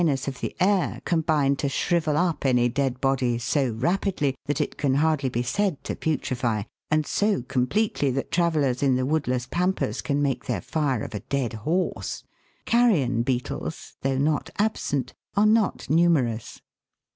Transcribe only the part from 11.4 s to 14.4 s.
horse, carrion beetles, though